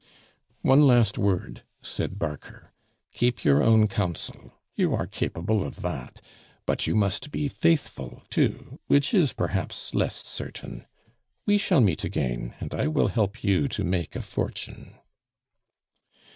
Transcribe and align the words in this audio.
"One 0.63 0.81
last 0.83 1.19
word," 1.19 1.61
said 1.83 2.17
Barker. 2.17 2.73
"Keep 3.11 3.43
your 3.43 3.61
own 3.61 3.87
counsel, 3.87 4.51
you 4.73 4.95
are 4.95 5.05
capable 5.05 5.63
of 5.63 5.83
that; 5.83 6.21
but 6.65 6.87
you 6.87 6.95
must 6.95 7.29
be 7.29 7.47
faithful 7.47 8.23
too, 8.31 8.79
which 8.87 9.13
is 9.13 9.31
perhaps 9.31 9.93
less 9.93 10.15
certain. 10.15 10.87
We 11.45 11.59
shall 11.59 11.81
meet 11.81 12.03
again, 12.03 12.55
and 12.59 12.73
I 12.73 12.87
will 12.87 13.09
help 13.09 13.43
you 13.43 13.67
to 13.67 13.83
make 13.83 14.15
a 14.15 14.23
fortune." 14.23 14.95